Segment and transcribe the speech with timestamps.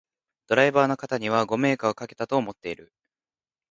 [0.47, 2.91] ドライバーの方にはご迷惑をかけたと思っている